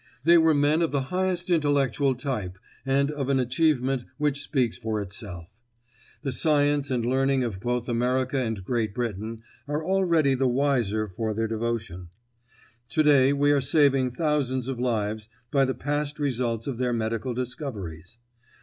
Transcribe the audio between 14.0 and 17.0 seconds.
thousands of lives by the past results of their